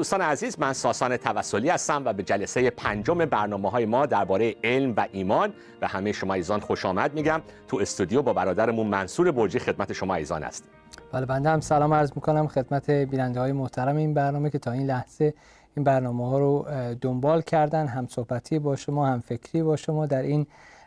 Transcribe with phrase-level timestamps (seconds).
[0.00, 4.94] دوستان عزیز من ساسان توسلی هستم و به جلسه پنجم برنامه های ما درباره علم
[4.96, 7.40] و ایمان و همه شما ایزان خوش آمد میگم.
[7.68, 10.70] تو استودیو با برادرمون منصور برجی خدمت شما ایزان هستیم.
[11.12, 14.86] بله بنده هم سلام عرض می‌کنم خدمت بیننده های محترم این برنامه که تا این
[14.86, 15.34] لحظه
[15.76, 16.66] این برنامه ها رو
[17.00, 20.06] دنبال کردن هم صحبتی با شما هم فکری با شما.
[20.06, 20.46] در این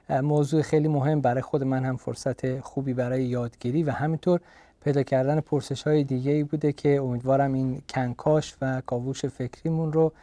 [0.10, 4.40] موضوع خیلی مهم برای خود من هم فرصت خوبی برای یادگیری و همینطور
[4.84, 10.14] پیدا کردن پرسش های دیگه ای بوده که امیدوارم این کنکاش و کاوش فکریمون رو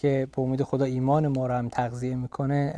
[0.00, 2.74] که به امید خدا ایمان ما رو هم تغذیه می‌کنه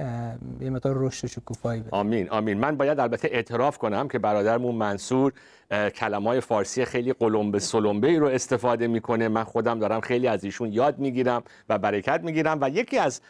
[0.61, 1.91] یه مقدار رشد و شکوفایی بده.
[1.91, 2.59] آمین آمین.
[2.59, 5.33] من باید البته اعتراف کنم که برادرمون منصور
[5.70, 9.28] کلمای فارسی خیلی قلمبه سلمبه ای رو استفاده می‌کنه.
[9.28, 13.20] من خودم دارم خیلی از ایشون یاد می‌گیرم و برکت می‌گیرم و یکی از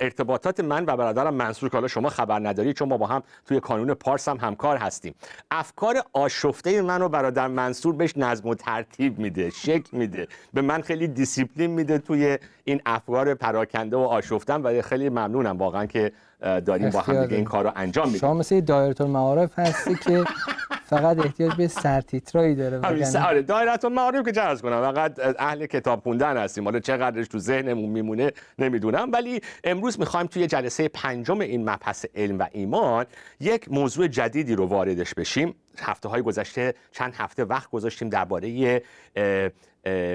[0.00, 3.60] ارتباطات من و برادرم منصور که حالا شما خبر نداری چون ما با هم توی
[3.60, 5.14] کانون پارس هم همکار هستیم.
[5.50, 10.28] افکار آشفته من و برادر منصور بهش نظم و ترتیب میده شکل میده.
[10.54, 15.86] به من خیلی دیسیپلین میده توی این افکار پراکنده و آشفتن و خیلی ممنونم واقعا
[15.86, 18.20] که داریم با هم دیگه این کار رو انجام میدیم.
[18.20, 20.24] شما مثل دایره المعارف هستی که
[20.88, 22.80] فقط احتیاج به سرتیترایی داره
[23.26, 24.92] آره دایره المعارف که چه کنم.
[24.92, 26.64] فقط اهل کتاب خوندن هستیم.
[26.64, 29.12] حالا چقدرش تو ذهنمون میمونه نمی‌دونم.
[29.12, 33.06] ولی امروز می‌خوایم توی جلسه پنجم این مبحث علم و ایمان
[33.40, 35.54] یک موضوع جدیدی رو واردش بشیم.
[35.78, 38.82] هفته های گذشته چند هفته وقت گذاشتیم درباره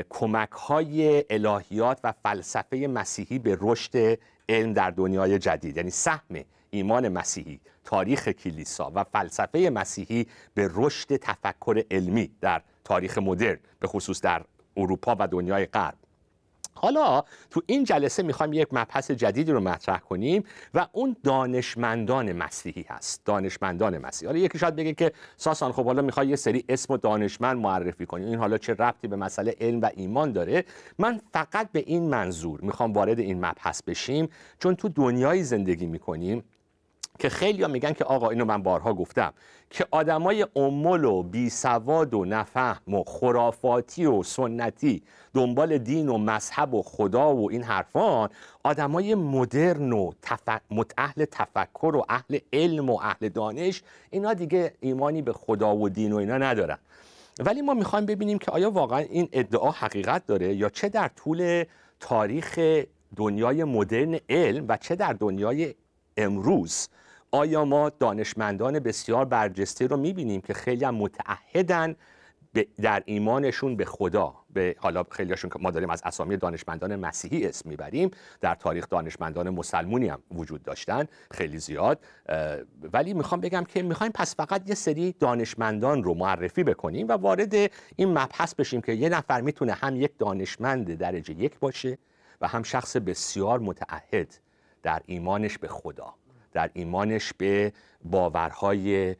[0.09, 4.19] کمک های الهیات و فلسفه مسیحی به رشد
[4.49, 5.77] علم در دنیای جدید.
[5.77, 6.35] یعنی سهم
[6.69, 7.59] ایمان مسیحی.
[7.83, 14.41] تاریخ کلیسا و فلسفه مسیحی به رشد تفکر علمی در تاریخ مدرن به خصوص در
[14.77, 15.95] اروپا و دنیای غرب.
[16.75, 20.43] حالا تو این جلسه می‌خوایم یک مبحث جدیدی رو مطرح کنیم
[20.73, 24.27] و اون دانشمندان مسیحی هست دانشمندان مسیحی.
[24.27, 28.05] حالا یکی شاید بگه که ساسان خب حالا می‌خوای یه سری اسم و دانشمند معرفی
[28.05, 28.25] کنی.
[28.25, 30.65] این حالا چه ربطی به مسئله علم و ایمان داره؟
[30.99, 34.29] من فقط به این منظور می‌خوام وارد این مبحث بشیم
[34.59, 36.43] چون تو دنیایی زندگی می‌کنیم
[37.19, 39.33] که خیلی ها میگن که آقا اینو من بارها گفتم
[39.69, 45.03] که آدمای امول و بی سواد و نفهم و خرافاتی و سنتی
[45.33, 48.29] دنبال دین و مذهب و خدا و این حرفان
[48.63, 50.59] آدمای مدرن و تف...
[50.97, 53.81] اهل تفکر و اهل علم و اهل دانش
[54.11, 56.77] اینا دیگه ایمانی به خدا و دین و اینا ندارن.
[57.39, 61.63] ولی ما می‌خوایم ببینیم که آیا واقعا این ادعا حقیقت داره یا چه در طول
[61.99, 62.59] تاریخ
[63.15, 65.75] دنیای مدرن علم و چه در دنیای
[66.17, 66.87] امروز
[67.35, 71.95] آیا ما دانشمندان بسیار برجسته رو می‌بینیم که خیلی هم متعهدن
[72.81, 77.69] در ایمانشون به خدا؟ به حالا خیلیشون که ما داریم از اسامی دانشمندان مسیحی اسم
[77.69, 78.11] می‌بریم.
[78.41, 81.05] در تاریخ دانشمندان مسلمونی هم وجود داشتن.
[81.31, 81.99] خیلی زیاد.
[82.93, 87.53] ولی می‌خوام بگم که می‌خوایم پس فقط یه سری دانشمندان رو معرفی بکنیم و وارد
[87.95, 91.97] این مبحث بشیم که یه نفر می‌تونه هم یک دانشمند درجه یک باشه
[92.41, 94.33] و هم شخص بسیار متعهد
[94.83, 96.13] در ایمانش به خدا.
[96.53, 99.15] در ایمانش به باورهای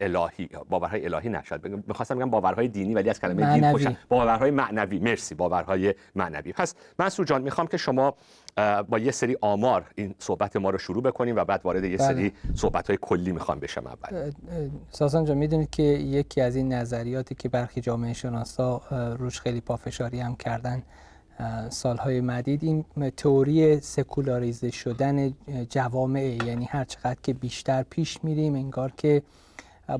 [0.00, 1.66] الهی باورهای الهی نشد.
[1.88, 4.98] می‌خواستم بگم باورهای دینی ولی از کلمه دین خوشم باورهای معنوی.
[4.98, 5.34] مرسی.
[5.34, 6.52] باورهای معنوی.
[6.52, 8.14] پس منصور جان می‌خوام که شما
[8.88, 12.08] با یه سری آمار این صحبت ما رو شروع بکنیم و بعد وارد یه بله.
[12.08, 14.32] سری صحبت های کلی می‌خوام بشم اول.
[14.90, 18.82] ساسان جان می‌دونید که یکی از این نظریاتی که برخی جامعه شناسا
[19.18, 20.82] روش خیلی پافشاری هم کردن
[21.70, 22.84] سالهای مدید این
[23.16, 25.34] تئوری سکولاریزه شدن
[25.70, 29.22] جوامع یعنی هر چقدر که بیشتر پیش میریم انگار که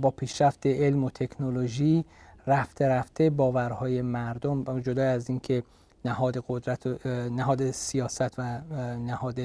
[0.00, 2.04] با پیشرفت علم و تکنولوژی
[2.46, 5.62] رفته رفته باورهای مردم جدا از اینکه
[6.04, 8.60] نهاد قدرت نهاد سیاست و
[8.96, 9.40] نهاد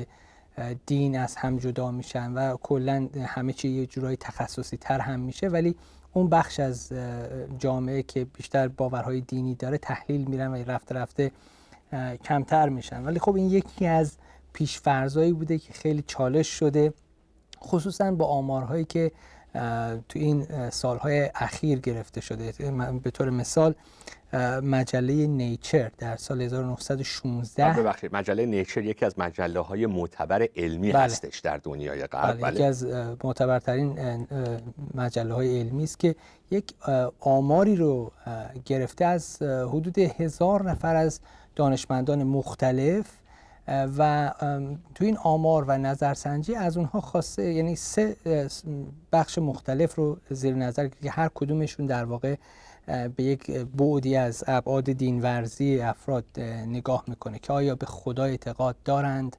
[0.85, 5.47] دین از هم جدا میشن و کلا همه چی یه جورایی تخصصی تر هم میشه
[5.47, 5.75] ولی
[6.13, 6.93] اون بخش از
[7.59, 11.31] جامعه که بیشتر باورهای دینی داره تحلیل میرن و رفته رفته
[12.23, 14.17] کمتر میشن ولی خب این یکی از
[14.53, 16.93] پیشفرزایی بوده که خیلی چالش شده
[17.63, 19.11] خصوصا با آمارهایی که
[20.09, 22.53] تو این سالهای اخیر گرفته شده
[23.03, 23.75] به طور مثال
[24.63, 31.01] مجله نیچر در سال 1916 ببخشید مجله نیچر یکی از مجله های معتبر علمی بله.
[31.01, 32.41] هستش در دنیای غرب بله.
[32.41, 32.53] بله.
[32.53, 32.85] یکی از
[33.23, 33.97] معتبرترین
[34.93, 36.15] مجله های علمی است که
[36.51, 36.73] یک
[37.19, 38.11] آماری رو
[38.65, 41.19] گرفته از حدود هزار نفر از
[41.61, 43.05] دانشمندان مختلف
[43.67, 44.31] و
[44.95, 48.15] تو این آمار و نظرسنجی از اونها خواسته یعنی سه
[49.11, 52.35] بخش مختلف رو زیر نظر که هر کدومشون در واقع
[53.15, 56.25] به یک بعدی از ابعاد دینورزی افراد
[56.67, 59.37] نگاه می‌کنه که آیا به خدا اعتقاد دارند؟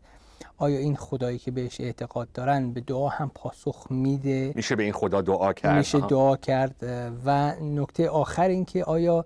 [0.58, 4.92] آیا این خدایی که بهش اعتقاد دارن به دعا هم پاسخ میده؟ میشه به این
[4.92, 6.74] خدا دعا کرد میشه دعا کرد
[7.24, 9.24] و نکته آخر این که آیا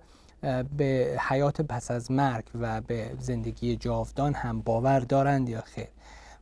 [0.76, 5.88] به حیات پس از مرگ و به زندگی جاودان هم باور دارند یا خیر.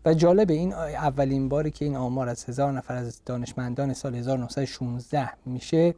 [0.05, 5.31] و جالب این اولین باری که این آمار از هزار نفر از دانشمندان سال 1916
[5.46, 5.94] میشه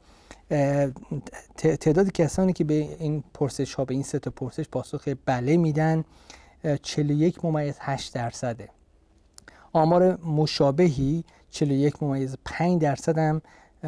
[1.57, 6.05] تعداد کسانی که به این پرسش ها به این سه تا پرسش پاسخ بله میدن
[6.83, 8.69] 41 ممیز 8 درصده.
[9.73, 13.43] آمار مشابهی 41 ممیز 5 درصد هم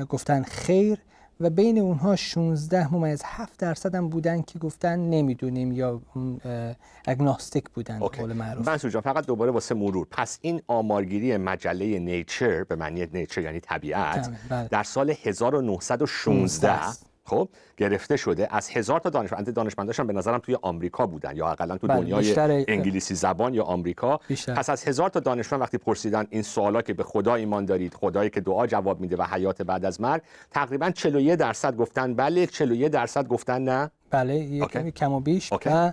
[0.09, 0.99] گفتن خیر.
[1.41, 6.01] و بین اونها 16 ممیز 7 درصد هم بودن که گفتن نمی‌دونیم یا
[7.07, 8.69] اگناستیک بودن قول معروف.
[8.69, 10.07] منصور جان فقط دوباره واسه مرور.
[10.11, 14.69] پس این آمارگیری مجله نیچر به معنی نیچر یعنی طبیعت بله.
[14.69, 16.81] در سال 1916
[17.29, 18.49] خب گرفته شده.
[18.51, 22.65] از هزار تا دانشمند دانشمنداشون به نظرم توی آمریکا بودن یا اقلا تو بله، دنیای
[22.69, 24.21] انگلیسی زبان یا آمریکا.
[24.29, 24.55] بیشتر.
[24.55, 28.31] پس از هزار تا دانشمند وقتی پرسیدن این سوالا که به خدا ایمان دارید خدایی
[28.31, 32.93] که دعا جواب میده و حیات بعد از مرگ تقریبا 41 درصد گفتن بله 41
[32.93, 33.91] درصد گفتن نه.
[34.11, 35.93] بله یکمی کم و بیش و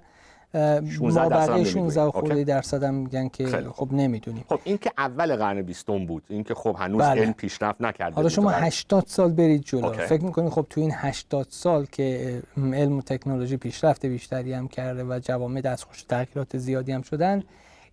[0.56, 4.44] 16 درصد 16 خورده درصد هم میگن که خب نمی‌دونیم.
[4.50, 7.22] خب این که اول قرن 20 بود این که خب هنوز بله.
[7.22, 9.86] علم پیشرفت نکرده حالا شما 80 سال برید جلو.
[9.86, 10.02] اوکی.
[10.02, 15.04] فکر می‌کنید خب تو این 80 سال که علم و تکنولوژی پیشرفت بیشتری هم کرده
[15.04, 17.44] و جوامع دستخوش تغییرات زیادی هم شدن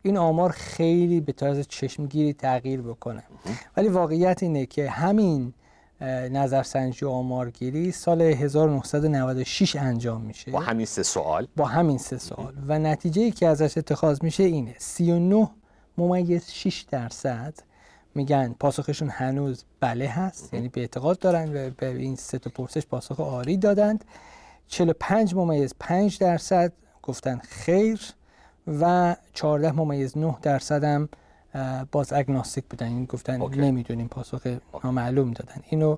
[0.02, 3.22] این آمار خیلی به طرز چشمگیری تغییر بکنه.
[3.76, 5.54] ولی واقعیت اینه که همین
[6.32, 10.50] نظرسنجی و آمارگیری سال 1996 انجام میشه.
[10.50, 11.48] با همین سه سوال.
[11.56, 12.54] با همین سه سوال.
[12.66, 14.74] و نتیجه که ازش اتخاذ میشه اینه.
[14.78, 15.50] 39
[15.98, 17.54] ممیز 6 درصد
[18.14, 22.86] میگن پاسخشون هنوز بله هست یعنی به اعتقاد دارن و به این سه تا پرسش
[22.86, 24.04] پاسخ آری دادند.
[24.68, 26.72] 45 ممیز 5 درصد
[27.02, 28.00] گفتن خیر
[28.80, 31.08] و 14 ممیز 9 درصد هم
[31.92, 33.60] باز اگناستیک بودن این گفتن اوکی.
[33.60, 34.46] نمی‌دونیم پاسخ
[34.84, 35.62] نامعلوم دادن.
[35.68, 35.96] اینو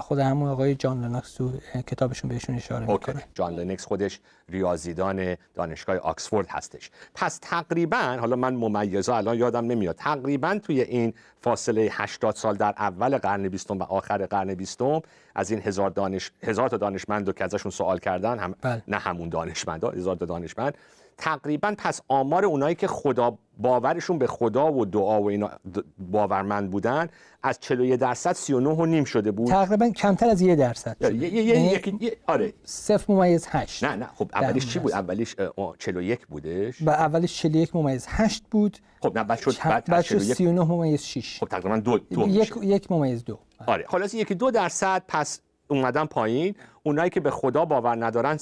[0.00, 1.52] خود همون آقای جان لناکس تو
[1.86, 3.22] کتابشون بهشون اشاره می‌کنه.
[3.34, 6.90] جان لناکس خودش ریاضیدان دانشگاه آکسفورد هستش.
[7.14, 12.74] پس تقریبا حالا من ممیزا الان یادم نمیاد تقریبا توی این فاصله 80 سال در
[12.78, 15.02] اول قرن بیستم و آخر قرن بیستم
[15.34, 16.30] از این هزار, دانش...
[16.42, 18.54] هزار تا دانشمند که ازشون سوال کردن هم...
[18.62, 18.78] بل.
[18.88, 20.74] نه همون دانشمند هزار تا دانشمند
[21.18, 25.50] تقریبا پس آمار اونایی که خدا باورشون به خدا و دعا و اینا
[25.98, 27.08] باورمند بودن
[27.42, 29.48] از 41 درصد 39 و نیم شده بود.
[29.48, 32.52] تقریبا کمتر از یه درصد یه آره.
[32.64, 34.06] صفر ممیز 8 نه نه.
[34.14, 35.36] خب اولیش چی بود؟ اولیش
[35.78, 36.82] 41 بودش.
[36.82, 38.78] با اولیش 41 ممیز 8 بود.
[39.00, 42.52] خب نه بعد شد بعد, بعد شد 39 ممیز 6 خب تقریبا دو, دو یک
[42.62, 43.38] یک ممیز دو.
[43.66, 43.84] آره.
[43.88, 48.36] خلاص یکی دو درصد پس اومدن پایین اونایی که به خدا باور ندارن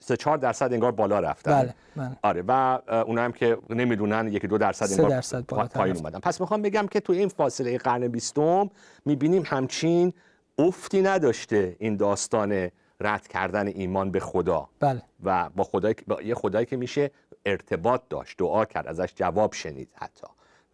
[0.00, 1.62] سه چهار درصد انگار بالا رفتن.
[1.62, 2.16] بله, بله.
[2.22, 6.18] آره و اونایی هم که نمی‌دونن یکی دو درصد انگار درصد پایین اومدن.
[6.18, 8.70] پس می‌خوام بگم که تو این فاصله قرن بیستم
[9.04, 10.12] می‌بینیم همچین
[10.58, 12.68] افتی نداشته این داستان
[13.00, 14.68] رد کردن ایمان به خدا.
[14.80, 15.02] بله.
[15.24, 17.10] و با خدای با یه خدایی که میشه
[17.46, 20.26] ارتباط داشت دعا کرد ازش جواب شنید حتی.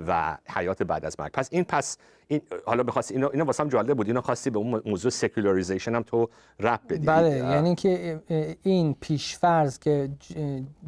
[0.07, 1.33] و حیات بعد از مرگ.
[1.33, 1.97] پس این پس
[2.29, 4.07] این حالا بخواستی اینو اینو واسم جالب بود.
[4.07, 6.29] اینو خواستی به اون موضوع secularization هم تو
[6.61, 7.07] ربط بدی.
[7.07, 8.21] بله یعنی که
[8.63, 10.11] این پیشفرض که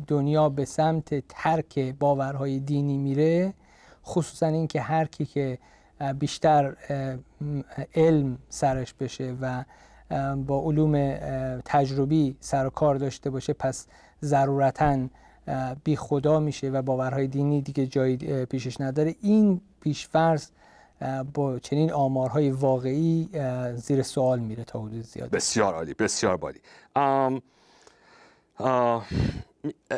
[0.06, 3.54] دنیا به سمت ترک باورهای دینی میره
[4.04, 5.58] خصوصا اینکه هر کی که
[6.18, 6.76] بیشتر
[7.94, 9.64] علم سرش بشه و
[10.36, 11.14] با علوم
[11.64, 13.86] تجربی سر و کار داشته باشه پس
[14.22, 15.08] ضرورتاً
[15.84, 19.14] بی خدا میشه و باورهای دینی دیگه جایی پیشش نداره.
[19.20, 20.46] این پیشفرض
[21.34, 23.28] با چنین آمارهای واقعی
[23.74, 25.30] زیر سوال میره تا حدود زیاد.
[25.30, 26.60] بسیار عالی بسیار عالی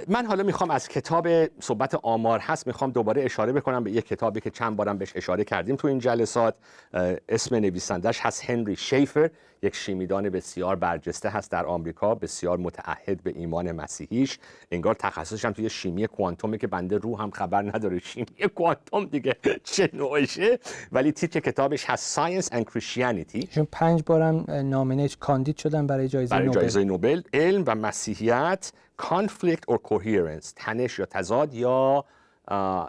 [0.08, 1.28] من حالا می‌خوام از کتاب
[1.60, 5.44] صحبت آمار هست می‌خوام دوباره اشاره بکنم به یک کتابی که چند بارم بهش اشاره
[5.44, 6.54] کردیم تو این جلسات.
[7.28, 9.30] اسم نویسندش هست هنری شیفر.
[9.64, 14.38] یک شیمیدان بسیار برجسته هست در آمریکا بسیار متعهد به ایمان مسیحیش.
[14.70, 17.98] انگار تخصصش هم توی شیمی کوانتومه که بنده رو هم خبر نداره.
[17.98, 20.58] شیمی کوانتوم دیگه چه نوعشه؟
[20.92, 23.48] ولی تیتر کتابش هست Science and Christianity.
[23.54, 26.60] چون پنج بارم نامینیت کاندید شدن برای جایزه برای نوبل.
[26.60, 27.22] جایزه نوبل.
[27.34, 32.04] علم و مسیحیت conflict or coherence تنش یا تضاد یا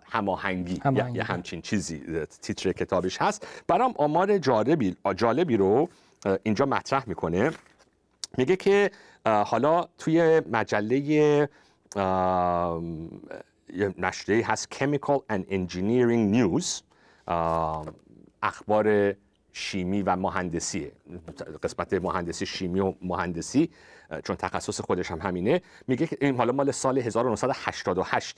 [0.05, 0.81] هماهنگی.
[1.13, 3.47] یا همچین چیزی تیتر کتابش هست.
[3.67, 5.89] برام آمار جالبی جالبی رو
[6.43, 7.51] اینجا مطرح می‌کنه.
[8.37, 8.91] میگه که
[9.25, 11.49] حالا توی مجله
[13.97, 16.81] نشریه هست Chemical and Engineering News.
[18.43, 19.15] اخبار
[19.53, 20.91] شیمی و مهندسی.
[21.63, 23.69] قسمت مهندسی شیمی و مهندسی
[24.23, 25.61] چون تخصص خودش هم همینه.
[25.87, 28.35] میگه که این حالا مال سال 1988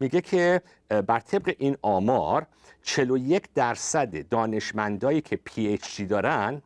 [0.00, 0.62] میگه که
[1.06, 2.46] بر طبق این آمار
[2.82, 6.62] 41 درصد دانشمندایی که پی اچ دی دارن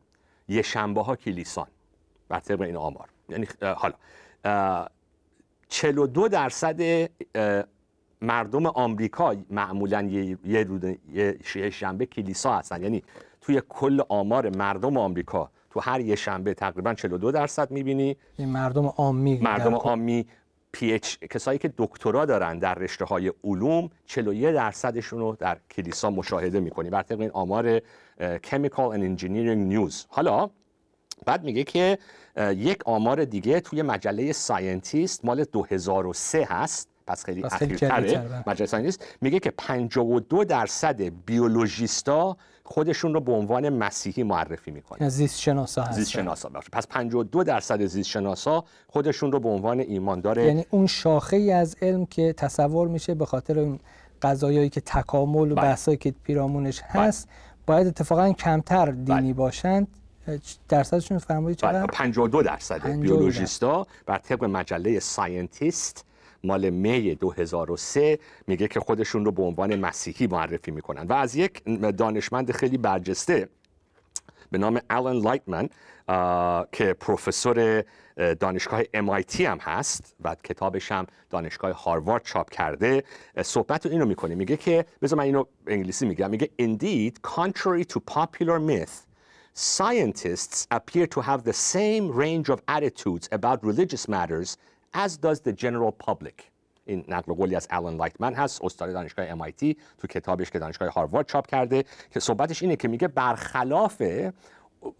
[0.51, 1.67] یه شنبه ها کلیسان
[2.29, 3.09] بر طبق این آمار.
[3.29, 3.93] یعنی حالا
[4.45, 4.89] اه،
[5.67, 6.81] 42 درصد
[8.21, 10.95] مردم آمریکا معمولا یه یه, روز-
[11.55, 12.83] یه شنبه کلیسا هستن.
[12.83, 13.03] یعنی
[13.41, 18.17] توی کل آمار مردم آمریکا تو هر یه شنبه تقریبا 42 درصد می‌بینی.
[18.37, 20.25] این مردم عامی مردم عامی
[20.73, 26.09] پی اچ کسایی که دکترا دارن در رشته های علوم 41 درصدشون رو در کلیسا
[26.09, 27.79] مشاهده می‌کنی بر طبق این آمار
[28.19, 30.05] Chemical and Engineering News.
[30.07, 30.49] حالا
[31.25, 31.97] بعد میگه که
[32.37, 36.90] یک آمار دیگه توی مجله Scientist مال 2003 هست.
[37.11, 38.43] پس خیلی اخیرتره بله.
[38.47, 45.09] مجله Scientist میگه که 52 درصد biologist ا خودشون رو به عنوان مسیحی معرفی می‌کنن.
[45.09, 45.95] زیست شناسا هستن.
[45.95, 46.69] زیست شناسا باشه.
[46.71, 51.75] پس 52 درصد زیست شناسا خودشون رو به عنوان ایماندار یعنی اون شاخه ای از
[51.81, 53.79] علم که تصور میشه به خاطر اون
[54.21, 55.65] قضایایی که تکامل و بله.
[55.65, 57.29] بحثایی که پیرامونش هست
[57.67, 59.33] باید اتفاقا کمتر دینی بله.
[59.33, 59.87] باشند.
[60.69, 66.05] درصدشون فرمایید بله، چقدر 52 درصد 52 بیولوژیستا بر طبق مجله Scientist
[66.43, 71.07] مال می 2003 میگه که خودشون رو به عنوان مسیحی معرفی می‌کنن.
[71.07, 71.63] و از یک
[71.97, 73.49] دانشمند خیلی برجسته
[74.51, 75.69] به نام آلن لایتمن
[76.71, 77.83] که پروفسور
[78.17, 83.03] اه، دانشگاه MIT هم هست و کتابش هم دانشگاه هاروارد چاپ کرده.
[83.41, 84.35] صحبت اینو می‌کنه.
[84.35, 86.29] میگه که بذار من اینو انگلیسی میگم.
[86.29, 89.11] میگه indeed contrary to popular myth
[89.55, 94.57] scientists appear to have the same range of attitudes about religious matters
[94.93, 96.43] as does the general public.
[96.85, 101.27] این نقل قولی از آلن لایتمن هست استاد دانشگاه MIT تو کتابش که دانشگاه هاروارد
[101.27, 104.01] چاپ کرده که صحبتش اینه که میگه برخلاف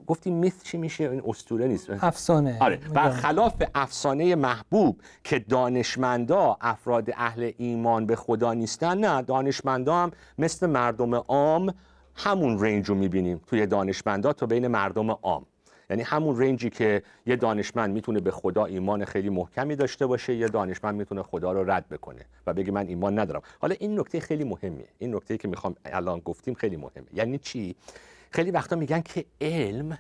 [0.08, 1.90] گفتیم میث چی میشه؟ این اسطوره نیست.
[1.90, 2.58] افسانه.
[2.60, 10.12] آره برخلاف افسانه محبوب که دانشمندا افراد اهل ایمان به خدا نیستن نه دانشمندا هم
[10.38, 11.74] مثل مردم عام
[12.16, 13.42] همون رنج رو می‌بینیم.
[13.48, 15.46] توی دانشمندا تو بین مردم عام.
[15.92, 20.48] یعنی همون رنجی که یه دانشمند می‌تونه به خدا ایمان خیلی محکمی داشته باشه یه
[20.48, 23.42] دانشمند می‌تونه خدا رو رد بکنه و بگه من ایمان ندارم.
[23.60, 27.06] حالا این نکته خیلی مهمه این نکته که می‌خوام الان گفتیم خیلی مهمه.
[27.14, 27.76] یعنی چی؟
[28.32, 29.98] خیلی وقتا میگن که علم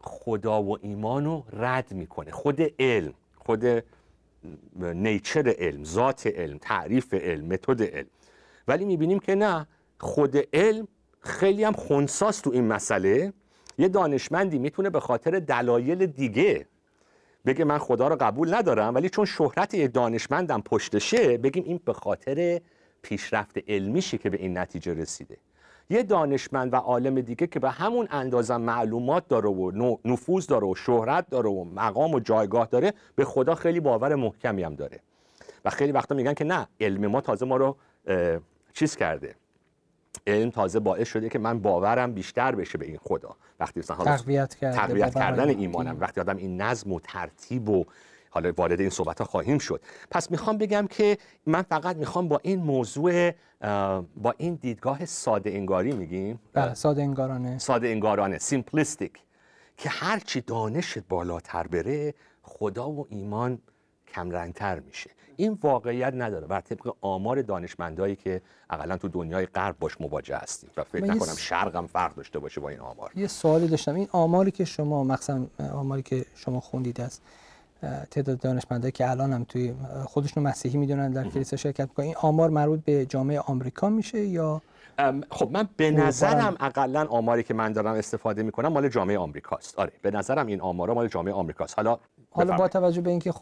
[0.00, 2.30] خدا و ایمان رو رد می‌کنه.
[2.30, 3.64] خود علم خود
[4.76, 8.08] نیچر علم ذات علم تعریف علم متد علم.
[8.68, 9.66] ولی می‌بینیم که نه
[9.98, 10.88] خود علم
[11.20, 13.32] خیلی هم خونساست تو این مسئله.
[13.80, 16.66] یه دانشمندی می‌تونه به خاطر دلایل دیگه
[17.46, 21.92] بگه من خدا رو قبول ندارم ولی چون شهرت یه دانشمندم پشتشه بگیم این به
[21.92, 22.60] خاطر
[23.02, 25.36] پیشرفت علمیشه که به این نتیجه رسیده.
[25.90, 30.74] یه دانشمند و عالم دیگه که به همون اندازه معلومات داره و نفوذ داره و
[30.74, 35.00] شهرت داره و مقام و جایگاه داره به خدا خیلی باور محکمی هم داره.
[35.64, 37.76] و خیلی وقتا میگن که نه علم ما تازه ما رو
[38.72, 39.34] چیز کرده.
[40.26, 43.36] علم تازه باعث شده که من باورم بیشتر بشه به این خدا.
[43.60, 45.48] وقتی مثلا تقویت تقویت کردن.
[45.48, 47.84] ایمانم وقتی آدم این نظم و ترتیب و
[48.30, 49.82] حالا وارد این صحبت ها خواهیم شد.
[50.10, 53.30] پس می‌خوام بگم که من فقط می‌خوام با این موضوع
[54.16, 56.40] با این دیدگاه ساده انگاری میگیم.
[56.52, 57.58] بله ساده انگارانه.
[57.58, 59.12] ساده انگارانه سیمپلیستیک
[59.76, 63.58] که هرچی دانشت بالاتر بره خدا و ایمان
[64.14, 65.10] کمرنگتر میشه.
[65.40, 70.70] این واقعیت نداره بر طبق آمار دانشمندایی که اقلا تو دنیای غرب باش مواجه هستیم.
[70.76, 73.10] و فکر نکنم س- شرق هم فرق داشته باشه با این آمار.
[73.16, 73.94] یه سوالی داشتم.
[73.94, 77.08] این آماری که شما مخصوصا آماری که شما خوندید اه،
[78.10, 82.06] تعداد دانشمندایی که الان هم توی خودشون مسیحی می‌دونن در کلیسا شرکت می‌کنن.
[82.06, 84.62] این آمار مربوط به جامعه آمریکا میشه یا
[85.30, 89.78] خب من به نظرم اقلا آماری که من دارم استفاده می‌کنم مال جامعه آمریکاست.
[89.78, 91.78] آره به نظرم این آمارا مال جامعه آمریکاست.
[91.78, 91.98] حالا
[92.30, 93.32] حالا با توجه به اینکه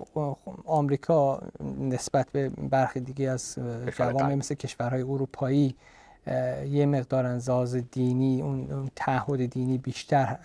[0.66, 1.42] آمریکا
[1.80, 3.58] نسبت به برخی دیگه از
[3.96, 5.76] جوامع مثل کشورهای اروپایی
[6.70, 10.38] یه مقدار انزاز دینی اون تعهد دینی بیشتر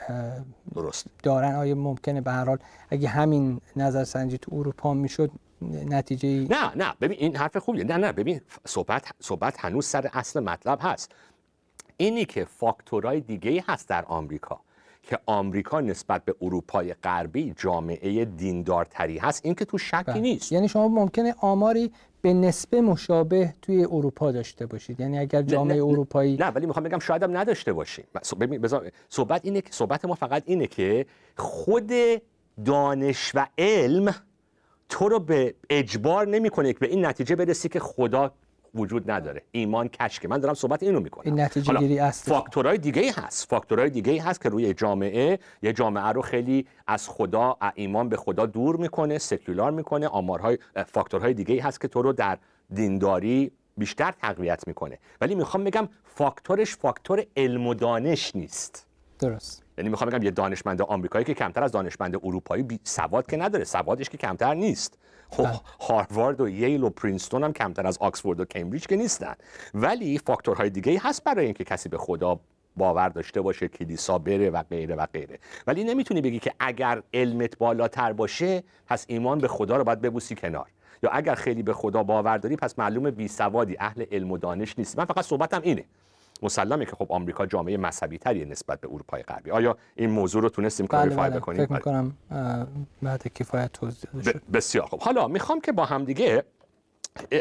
[0.76, 1.06] درست.
[1.24, 1.56] دارن.
[1.56, 2.58] آیا ممکنه به هر حال
[2.90, 5.32] اگه همین نظرسنجی تو اروپا می‌شد
[5.90, 6.94] نتیجه نه نه.
[7.02, 7.84] ببین این حرف خوبیه.
[7.84, 8.12] نه نه.
[8.12, 11.12] ببین صحبت صحبت هنوز سر اصل مطلب هست.
[11.98, 14.60] اینی که فاکتورهای دیگه هست در آمریکا
[15.04, 20.20] که آمریکا نسبت به اروپای غربی جامعه دیندارتری هست این که تو شکی بله.
[20.20, 20.52] نیست.
[20.52, 21.92] یعنی شما ممکنه آماری
[22.24, 25.00] به نسبه مشابه توی اروپا داشته باشید.
[25.00, 28.06] یعنی اگر جامعه نه، اروپایی نه ولی می‌خوام بگم شاید هم نداشته باشیم.
[28.40, 28.68] ببین
[29.10, 31.06] صحبت اینه که صحبت ما فقط اینه که
[31.38, 31.92] خود
[32.66, 34.16] دانش و علم
[34.90, 38.32] تو رو به اجبار نمی‌کنه که به این نتیجه برسی که خدا
[38.76, 39.42] وجود نداره.
[39.52, 40.28] ایمان کشکه.
[40.28, 41.24] من دارم صحبت اینو می‌کنم.
[41.26, 43.50] این نتیجه گیری است فاکتورهای دیگه هست.
[43.50, 48.46] فاکتورهای دیگه هست که روی جامعه یه جامعه رو خیلی از خدا ایمان به خدا
[48.46, 50.08] دور می‌کنه سکولار می‌کنه.
[50.08, 52.38] آمارهای فاکتورهای دیگه هست که تو رو در
[52.74, 55.00] دینداری بیشتر تقویت می‌کنه.
[55.22, 58.88] ولی می‌خوام بگم فاکتورش فاکتور علم و دانش نیست.
[59.20, 59.64] درست.
[59.78, 64.10] یعنی می‌خوام بگم یه دانشمند آمریکایی که کمتر از دانشمند اروپایی سواد که نداره سوادش
[64.10, 64.98] که کمتر نیست.
[65.30, 65.60] خب بله.
[65.82, 69.34] هاروارد و ییل و پرینستون هم کمتر از آکسفورد و کمبریج که نیستن.
[69.74, 72.40] ولی فاکتورهای دیگه هست برای اینکه کسی به خدا
[72.78, 75.40] باور داشته باشه کلیسا بره و غیره و غیره.
[75.68, 80.36] ولی نمی‌تونی بگی که اگر علمت بالاتر باشه پس ایمان به خدا رو باید ببوسی
[80.36, 80.68] کنار.
[81.04, 84.80] یا اگر خیلی به خدا باور داری پس معلومه بی سوادی اهل علم و دانش
[84.80, 85.86] نیست من فقط صحبتم اینه.
[86.44, 89.52] مسلمه که خب آمریکا جامعه مذهبی تری نسبت به اروپای غربی.
[89.52, 91.40] آیا این موضوع رو تونستیم کاریفای بله بله.
[91.40, 92.18] بکنیم فکر می‌کنم
[93.02, 94.42] بعد کفایت توضیح شد.
[94.54, 96.44] بسیار خب حالا می‌خوام که با هم دیگه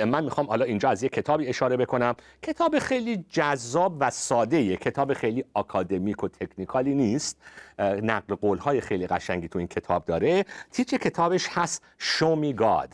[0.06, 2.14] من می‌خوام حالا اینجا از یه کتابی اشاره بکنم.
[2.42, 7.38] کتاب خیلی جذاب و ساده کتاب خیلی آکادمیک و تکنیکالی نیست.
[7.78, 10.44] نقل قول های خیلی قشنگی تو این کتاب داره.
[10.70, 12.88] تیتر کتابش هست شومی گاد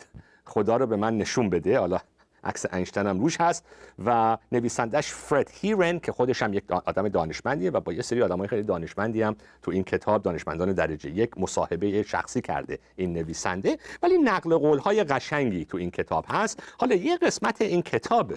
[0.44, 1.78] خدا رو به من نشون بده.
[1.78, 1.98] حالا
[2.45, 3.64] عکس اینشتین هم روش هست
[4.04, 8.49] و نویسندش فرد هیرن که خودش هم یک آدم دانشمندیه و با یه سری آدمای
[8.49, 13.78] خیلی دانشمندی هم تو این کتاب دانشمندان درجه یک مصاحبه شخصی کرده این نویسنده.
[14.02, 16.62] ولی نقل قول های قشنگی تو این کتاب هست.
[16.78, 18.33] حالا یه قسمت این کتاب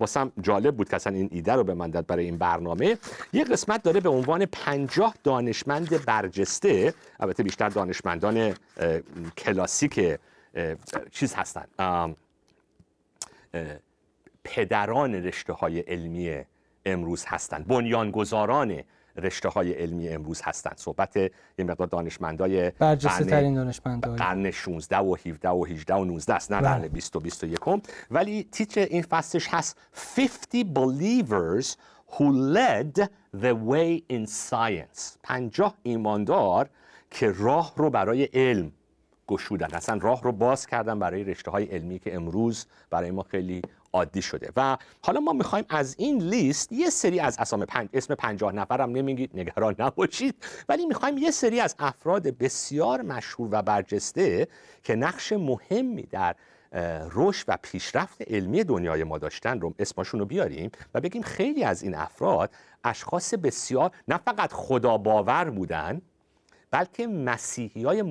[0.00, 2.98] واسم جالب بود که اصلا این ایده رو به من داد برای این برنامه.
[3.32, 6.94] یه قسمت داره به عنوان پنجاه دانشمند برجسته.
[7.20, 8.54] البته بیشتر دانشمندان
[9.36, 10.18] کلاسیک
[11.10, 11.64] چیز هستن.
[14.44, 16.44] پدران رشته های علمی
[16.86, 18.82] امروز هستند بنیانگذاران
[19.16, 24.16] رشته های علمی امروز هستند صحبت یه مقدار دانشمندای برجسته ترین دانشمندای.
[24.16, 26.52] قرن 16 و 17 و 18 و 19 است.
[26.52, 27.60] نه قرن 20 و 21
[28.10, 29.78] ولی تیتر این فصلش هست.
[30.16, 31.66] 50 believers
[32.12, 33.08] who led
[33.42, 35.18] the way in science.
[35.22, 36.68] 50 ایماندار
[37.10, 38.72] که راه رو برای علم
[39.26, 39.68] گشودن.
[39.72, 44.22] اصلا راه رو باز کردن برای رشته های علمی که امروز برای ما خیلی عادی
[44.22, 44.52] شده.
[44.56, 48.90] و حالا ما می‌خوایم از این لیست یه سری از اسام پنج اسم پنجاه نفرم
[48.90, 50.34] نمیگید نگران نباشید.
[50.68, 54.48] ولی می‌خوایم یه سری از افراد بسیار مشهور و برجسته
[54.82, 56.36] که نقش مهمی در
[57.12, 61.82] رشد و پیشرفت علمی دنیای ما داشتن رو اسمشون رو بیاریم و بگیم خیلی از
[61.82, 62.50] این افراد
[62.84, 66.02] اشخاص بسیار نه فقط خدا باور بودن
[66.70, 68.02] بلکه مسیحی های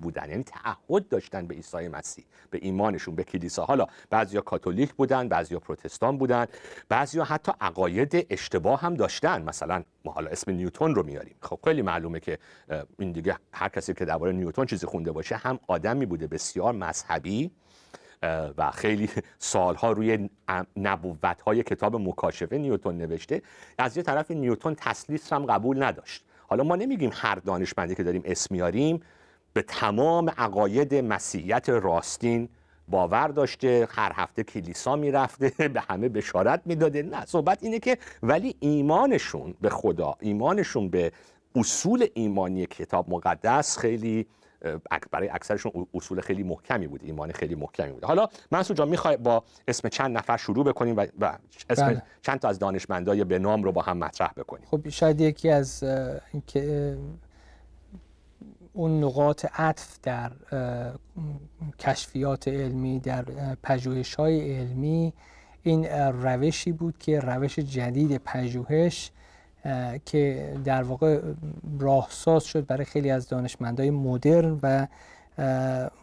[0.00, 3.64] بودن یعنی تعهد داشتن به عیسی مسیح به ایمانشون به کلیسا.
[3.64, 6.46] حالا بعضیا کاتولیک بودن بعضیا پروتستان بودن
[6.88, 9.42] بعضیا حتی عقاید اشتباه هم داشتن.
[9.42, 11.34] مثلا ما حالا اسم نیوتون رو میاریم.
[11.42, 12.38] خب خیلی معلومه که
[12.98, 17.50] این دیگه هر کسی که درباره نیوتون چیزی خونده باشه هم آدمی بوده بسیار مذهبی
[18.58, 20.28] و خیلی سالها روی
[20.76, 23.42] نبوت های کتاب مکاشفه نیوتون نوشته.
[23.78, 26.24] از یه طرف نیوتون تسلیس هم قبول نداشت.
[26.46, 29.00] حالا ما نمیگیم هر دانشمندی که داریم اسم میاریم
[29.54, 32.48] به تمام عقاید مسیحیت راستین
[32.88, 37.02] باور داشته هر هفته کلیسا می‌رفته به همه بشارت می‌داده.
[37.02, 41.12] نه صحبت اینه که ولی ایمانشون به خدا ایمانشون به
[41.54, 44.26] اصول ایمانی کتاب مقدس خیلی
[45.10, 48.04] برای اکثرشون اصول خیلی محکمی بود ایمان خیلی محکمی بود.
[48.04, 51.38] حالا منصور جان می‌خوای با اسم چند نفر شروع بکنیم و,
[51.70, 52.02] اسم بله.
[52.22, 55.84] چند تا از دانشمندای به نام رو با هم مطرح بکنیم؟ خب شاید یکی از
[56.46, 56.96] که
[58.76, 60.32] اون نقاط عطف در
[61.78, 63.24] کشفیات علمی در
[63.62, 65.12] پژوهش های علمی
[65.62, 65.84] این
[66.22, 69.10] روشی بود که روش جدید پژوهش
[70.06, 71.20] که در واقع
[71.78, 74.86] راهساز شد برای خیلی از دانشمندای مدرن و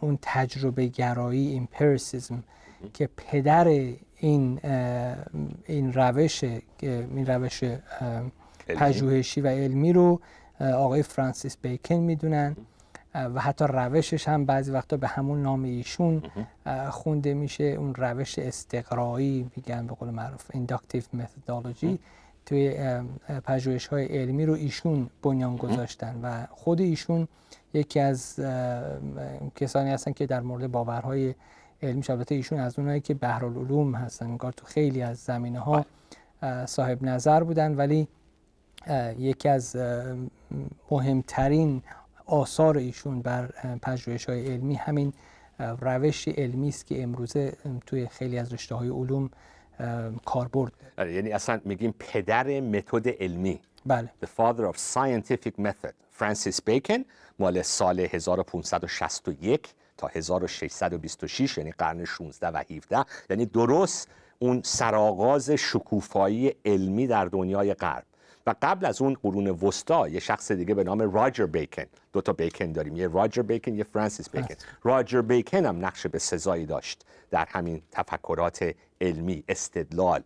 [0.00, 2.42] اون تجربه گرایی ایمپرسیزم
[2.94, 3.68] که پدر
[4.16, 4.60] این
[5.66, 6.44] این روش
[6.80, 7.64] این روش
[8.68, 10.20] پژوهشی و علمی رو
[10.60, 12.56] آقای فرانسیس بیکن می‌دونن
[13.14, 16.22] و حتی روشش هم بعضی وقتا به همون نام ایشون
[16.90, 17.64] خونده میشه.
[17.64, 21.98] اون روش استقرایی میگن به قول معروف اینداکتیو متدولوژی
[22.46, 22.76] توی
[23.44, 27.28] پژوهش های علمی رو ایشون بنیان گذاشتن و خود ایشون
[27.74, 28.40] یکی از
[29.56, 31.34] کسانی هستن که در مورد باورهای
[31.82, 34.26] علمی البته ایشون از اونایی که بهرالعلوم هستن.
[34.26, 35.84] انگار تو خیلی از زمینه ها
[36.66, 38.08] صاحب نظر بودن ولی
[39.18, 39.76] یکی از
[40.90, 41.82] مهمترین
[42.26, 43.46] آثار ایشون بر
[43.82, 45.12] پژوهش های علمی همین
[45.58, 49.30] روش علمی است که امروزه توی خیلی از رشته های علوم
[50.24, 53.60] کاربرد آره، یعنی اصلا میگیم پدر متد علمی.
[53.86, 54.10] بله.
[54.24, 57.04] The father of scientific method فرانسیس بیکن
[57.38, 66.54] مال سال 1561 تا 1626 یعنی قرن 16 و 17 یعنی درست اون سرآغاز شکوفایی
[66.64, 68.04] علمی در دنیای غرب.
[68.46, 71.84] و قبل از اون قرون وسطا یه شخص دیگه به نام راجر بیکن.
[72.12, 72.96] دو تا بیکن داریم.
[72.96, 74.54] یه راجر بیکن یه فرانسیس بیکن.
[74.82, 80.22] راجر بیکن هم نقش به سزایی داشت در همین تفکرات علمی استدلال.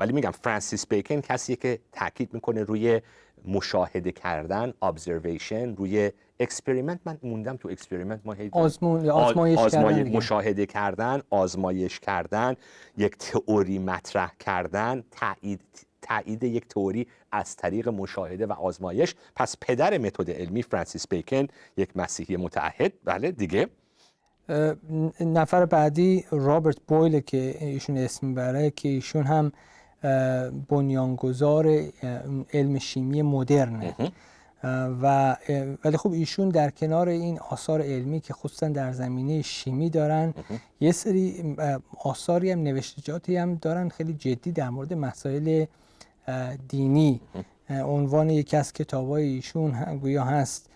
[0.00, 3.00] ولی میگم فرانسیس بیکن کسی که تاکید می‌کنه روی
[3.46, 11.22] مشاهده کردن observation روی experiment من موندم تو experiment ما آزمون آزمایش کردن مشاهده کردن
[11.30, 12.54] آزمایش کردن
[12.96, 19.14] یک تئوری مطرح کردن تایید تایید یک تئوری از طریق مشاهده و آزمایش.
[19.36, 22.92] پس پدر متد علمی فرانسیس بیکن یک مسیحی متعهد.
[23.04, 23.68] بله دیگه.
[25.20, 29.52] نفر بعدی رابرت بویل که ایشون اسم بره که ایشون هم
[30.68, 31.66] بنیانگذار
[32.52, 33.94] علم شیمی مدرنه.
[35.02, 35.36] و
[35.84, 40.34] ولی خب ایشون در کنار این آثار علمی که خصوصا در زمینه شیمی دارن
[40.80, 41.56] یه سری
[42.04, 45.64] آثاری هم نوشتجاتی هم دارن خیلی جدی در مورد مسائل
[46.68, 47.20] دینی.
[47.70, 50.70] عنوان یکی از کتابای ایشون گویا هست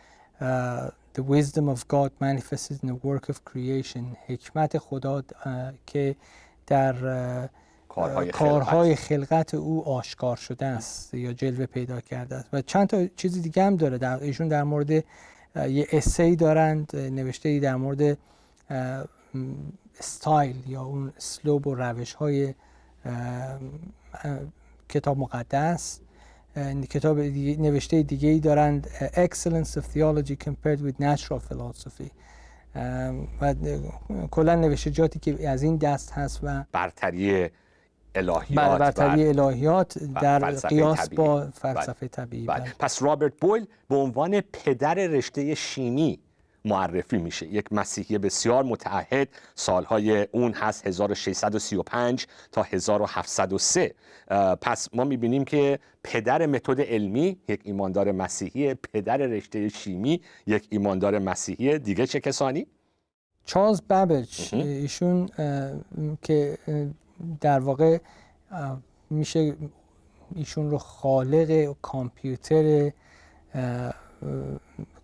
[1.14, 5.22] The wisdom of God manifested in the work of creation حکمت خدا
[5.86, 6.16] که
[6.66, 6.92] در
[7.88, 9.54] کارهای, کارهای خلقت.
[9.54, 12.48] او آشکار شده است یا جلوه پیدا کرده است.
[12.52, 13.98] و چند تا چیز دیگه هم داره.
[13.98, 18.18] در ایشون در مورد یه اسی دارند نوشته در مورد
[19.98, 22.54] استایل یا اون اسلوب و روش های
[24.88, 26.00] کتاب مقدس
[26.90, 32.10] کتاب دیگه نوشته دیگه ای دارند Excellence of Theology Compared with Natural Philosophy.
[33.40, 33.54] و
[34.30, 37.50] کلا نوشته که از این دست هست و برتری
[38.14, 42.72] الهیات برتری الهیات در قیاس با فلسفه طبیعی بله.
[42.78, 46.18] پس رابرت بویل به عنوان پدر رشته شیمی
[46.68, 47.46] معرفی میشه.
[47.46, 53.94] یک مسیحی بسیار متعهد سالهای اون هست 1635 تا 1703
[54.60, 61.18] پس ما می‌بینیم که پدر متد علمی یک ایماندار مسیحی پدر رشته شیمی یک ایماندار
[61.18, 62.66] مسیحی دیگه چه کسانی؟
[63.44, 65.28] چارلز بابج ایشون
[66.22, 66.58] که
[67.40, 67.98] در واقع
[69.10, 69.56] میشه
[70.34, 72.92] ایشون رو خالق کامپیوتر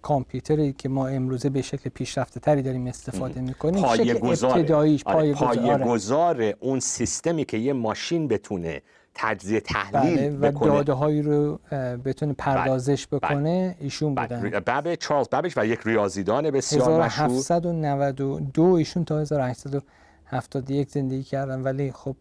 [0.03, 5.35] کامپیوتری که ما امروزه به شکل پیشرفته تری داریم استفاده می‌کنیم پای شکل ابتداییش پای,
[5.35, 5.85] آره.
[5.85, 8.83] گذار اون سیستمی که یه ماشین بتونه
[9.14, 10.72] تجزیه تحلیل بله و بکنه.
[10.72, 11.59] داده هایی رو
[12.05, 13.20] بتونه پردازش بله.
[13.20, 13.77] بکنه بله.
[13.81, 21.22] ایشون بودن بابه چارلز بابش و یک ریاضیدان بسیار مشهور 1792 ایشون تا 1871 زندگی
[21.22, 22.16] کردن ولی خب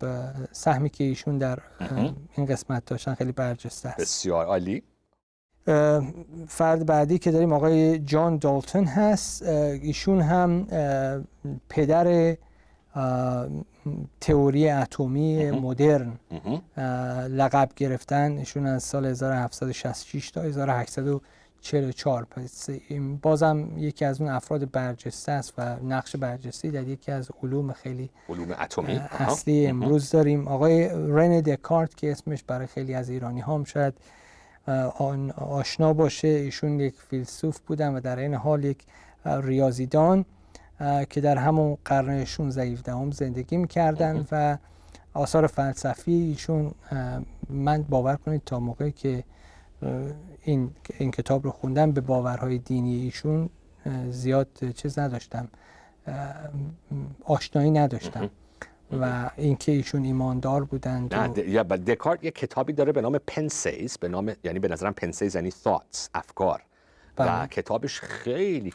[0.51, 1.59] سهمی که ایشون در
[2.37, 4.83] این قسمت داشتن خیلی برجسته است بسیار عالی
[6.47, 10.67] فرد بعدی که داریم آقای جان دالتون هست ایشون هم
[11.69, 12.35] پدر
[14.21, 16.13] تئوری اتمی مدرن
[17.27, 18.37] لقب گرفتن.
[18.37, 22.69] ایشون از سال 1766 تا 1844 پس
[23.21, 28.09] بازم یکی از اون افراد برجسته است و نقش برجسته در یکی از علوم خیلی
[28.29, 29.01] علوم اتمی.
[29.11, 30.47] اصلی امروز داریم.
[30.47, 33.93] آقای رن دکارت که اسمش برای خیلی از ایرانی ها هم شاید
[35.37, 36.27] آشنا باشه.
[36.27, 38.83] ایشون یک فیلسوف بودن و در این حال یک
[39.25, 40.25] ریاضیدان
[41.09, 44.57] که در همون قرن 16 17 زندگی می‌کردن و
[45.13, 46.71] آثار فلسفی ایشون
[47.49, 49.23] من باور کنید تا موقعی که
[50.43, 53.49] این, این کتاب رو خوندم به باورهای دینی ایشون
[54.09, 55.47] زیاد چیز نداشتم
[57.25, 58.29] آشنایی نداشتم.
[59.01, 64.07] و اینکه ایشون ایماندار بودند نه یا دکارت یه کتابی داره به نام پنسیز به
[64.07, 66.61] نام یعنی به نظرم پنسیز یعنی thoughts افکار.
[67.17, 67.47] و بله.
[67.47, 68.73] کتابش خیلی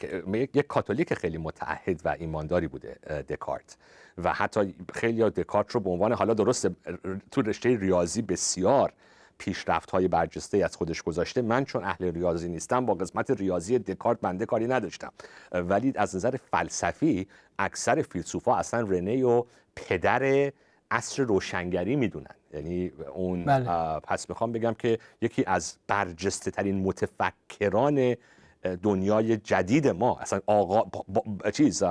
[0.54, 2.94] یک کاتولیک خیلی متعهد و ایمانداری بوده
[3.28, 3.76] دکارت.
[4.24, 6.68] و حتی خیلی دکارت رو به عنوان حالا درست
[7.30, 8.92] تو رشته ریاضی بسیار
[9.38, 11.42] پیشرفت های برجسته از خودش گذاشته.
[11.42, 15.12] من چون اهل ریاضی نیستم با قسمت ریاضی دکارت بنده کاری نداشتم.
[15.52, 17.28] ولی از نظر فلسفی
[17.58, 19.44] اکثر فیلسوفا اصلا رنه و
[19.88, 20.52] پدر
[20.90, 22.34] عصر روشنگری می‌دونن.
[22.54, 24.00] یعنی اون بله.
[24.00, 28.16] پس می‌خوام بگم که یکی از برجسته ترین متفکران
[28.82, 30.82] دنیای جدید ما اصلا آقا
[31.50, 31.82] چیز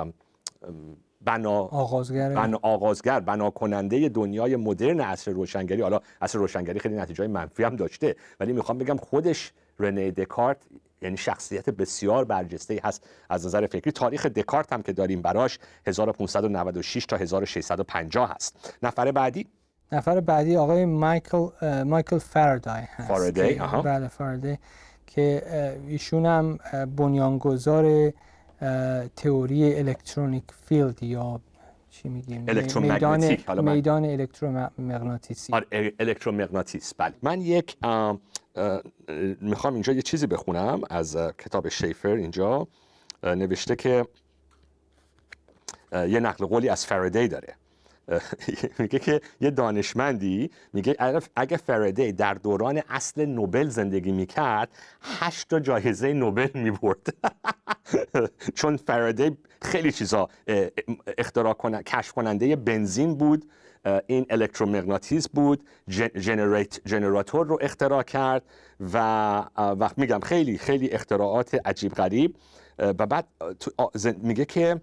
[1.24, 2.34] بنا آغازگر.
[2.34, 5.82] بنا آغازگر بنا کننده دنیای مدرن عصر روشنگری.
[5.82, 10.66] حالا عصر روشنگری خیلی نتیجه منفی هم داشته ولی می‌خوام بگم خودش رنه دکارت
[11.02, 13.92] یعنی شخصیت بسیار برجسته هست از نظر فکری.
[13.92, 18.74] تاریخ دکارت هم که داریم براش 1596 تا 1650 هست.
[18.82, 19.46] نفر بعدی؟
[19.92, 21.48] نفر بعدی آقای مایکل
[21.82, 24.58] مایکل فارادای هست فارادی بله فارادی
[25.06, 25.42] که
[25.86, 26.58] ایشون هم
[26.96, 28.12] بنیانگذار
[29.16, 31.40] تئوری electronic field یا
[31.90, 32.40] چی میگیم؟
[32.80, 35.52] میدان میدان الکترومغناطیسی.
[35.52, 36.94] آره الکترومغناطیس.
[36.94, 37.14] بله.
[37.22, 37.76] من یک
[39.40, 42.68] می‌خوام اینجا یه چیزی بخونم از کتاب شیفر اینجا.
[43.22, 44.06] نوشته که
[45.92, 47.54] یه نقل قولی از فردی داره.
[48.78, 50.96] میگه که یه دانشمندی میگه
[51.36, 54.68] اگه فردی در دوران اصل نوبل زندگی می‌کرد
[55.02, 57.14] هشت تا جایزه نوبل می‌برد.
[58.54, 60.28] چون فردی خیلی چیزا
[61.18, 61.54] اختراع
[61.86, 63.50] کشف کننده بنزین بود
[64.06, 65.62] این الکترومغناطیس بود
[66.86, 68.42] جنراتور رو اختراع کرد
[68.92, 68.98] و
[69.56, 72.36] وقت میگم خیلی خیلی اختراعات عجیب غریب.
[72.78, 73.26] و بعد
[74.22, 74.80] میگه که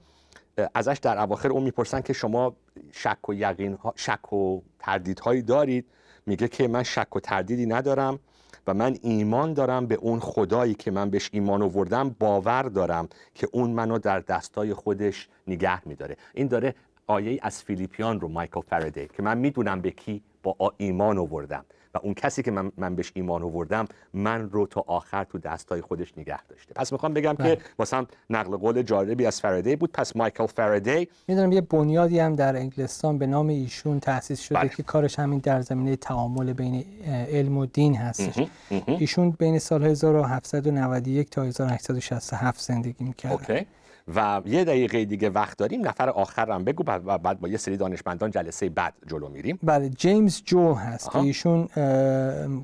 [0.73, 2.55] ازش در اواخر اون می‌پرسن که شما
[2.91, 5.85] شک و یقین ها، شک و تردیدهایی دارید؟
[6.25, 8.19] میگه که من شک و تردیدی ندارم
[8.67, 13.47] و من ایمان دارم به اون خدایی که من بهش ایمان آوردم باور دارم که
[13.51, 16.17] اون منو در دستای خودش نگه میداره.
[16.33, 16.75] این داره
[17.07, 21.65] آیه از فیلیپیان رو مایکل فردی که من می‌دونم به کی با ایمان آوردم.
[21.95, 25.81] و اون کسی که من, من بهش ایمان آوردم من رو تا آخر تو دستای
[25.81, 26.73] خودش نگه داشته.
[26.73, 27.57] پس می‌خوام بگم که بله.
[27.79, 29.91] واسم نقل قول جالبی از فردی بود.
[29.91, 34.69] پس مایکل فردی می‌دونم یه بنیادی هم در انگلستان به نام ایشون تأسیس شده بله.
[34.69, 38.47] که کارش همین در زمینه تعامل بین علم و دین هستش.
[38.87, 43.65] ایشون بین سال 1791 تا 1867 زندگی می‌کرد.
[44.07, 48.31] و یه دقیقه دیگه وقت داریم نفر آخرم بگو و بعد با یه سری دانشمندان
[48.31, 49.59] جلسه بعد جلو میریم.
[49.63, 51.67] بله جیمز جو هست که ایشون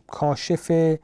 [0.07, 0.97] کاشف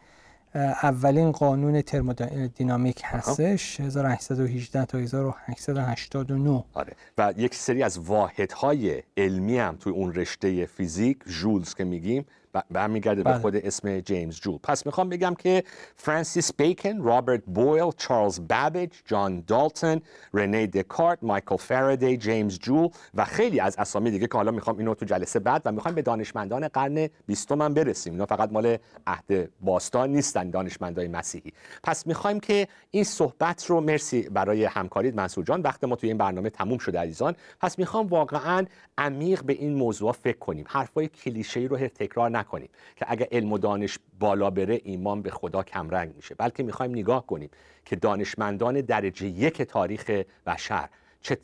[0.84, 6.94] اولین قانون ترمودینامیک هستش 1818 تا 1889 آره.
[7.18, 12.26] و یک سری از واحدهای علمی هم توی اون رشته فیزیک جولز که میگیم
[12.72, 13.40] برمیگرده به بله.
[13.40, 14.58] خود اسم جیمز جول.
[14.64, 15.64] پس می‌خوام بگم که
[15.96, 20.02] فرانسیس بیکن رابرت بویل چارلز بابیج جان دالتون
[20.34, 24.94] رنی دکارت مایکل فارادی جیمز جول و خیلی از اسامی دیگه که حالا می‌خوام اینو
[24.94, 28.14] تو جلسه بعد و می‌خوام به دانشمندان قرن بیستم هم برسیم.
[28.14, 31.54] اینا فقط مال عهد باستان نیستن دانشمندای مسیحی.
[31.84, 35.62] پس می‌خوایم که این صحبت رو مرسی برای همکاریت منصور جان.
[35.62, 37.36] وقت ما توی این برنامه تموم شده عزیزان.
[37.62, 38.66] پس می‌خوام واقعا
[38.98, 40.66] عمیق به این موضوع فکر کنیم.
[40.68, 42.47] حرفای کلیشه‌ای رو تکرار نکنیم.
[42.96, 46.36] که اگه علم و دانش بالا بره ایمان به خدا کمرنگ میشه.
[46.36, 47.50] بلکه می‌خوایم نگاه کنیم
[47.86, 50.12] که دانشمندان درجه یک تاریخ
[50.46, 50.90] بشر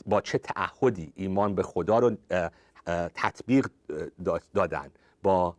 [0.06, 2.16] با چه تعهدی ایمان به خدا رو
[3.16, 3.68] تطبیق
[4.54, 4.92] دادن
[5.24, 5.56] با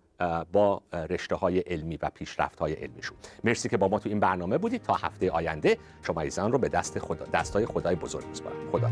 [0.52, 3.16] با رشته های علمی و پیشرفت های علمیشون.
[3.44, 4.83] مرسی که با ما تو این برنامه بودید.
[4.83, 8.70] تا هفته آینده شما ایزان رو به دست خدا دستای خدای بزرگ میسپارم.
[8.72, 8.90] خدا